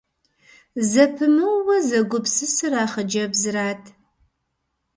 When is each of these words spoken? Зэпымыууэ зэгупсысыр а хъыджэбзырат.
Зэпымыууэ 0.89 1.77
зэгупсысыр 1.87 2.73
а 2.83 2.85
хъыджэбзырат. 2.91 3.83